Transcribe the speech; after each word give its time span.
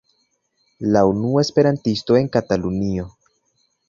La 0.95 1.03
unua 1.09 1.43
Esperantisto 1.47 2.17
en 2.21 2.27
Katalunio. 2.37 3.07